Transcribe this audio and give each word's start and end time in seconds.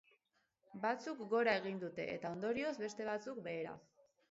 Batzuk 0.85 1.21
gora 1.33 1.53
egin 1.61 1.77
dute, 1.85 2.07
eta 2.15 2.33
ondorioz, 2.39 2.75
beste 2.87 3.09
batzuk 3.13 3.45
behera. 3.51 3.79